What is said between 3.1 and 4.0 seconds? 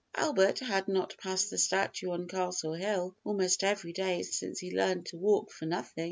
almost every